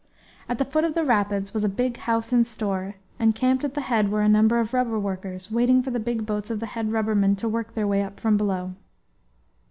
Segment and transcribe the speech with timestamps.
[0.49, 3.75] At the foot of the rapids was a big house and store; and camped at
[3.75, 6.65] the head were a number of rubber workers, waiting for the big boats of the
[6.65, 8.73] head rubbermen to work their way up from below.